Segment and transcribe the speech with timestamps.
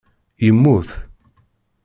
[0.45, 0.89] Yemmut.